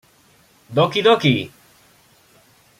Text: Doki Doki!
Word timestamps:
Doki 0.77 1.03
Doki! 1.05 1.51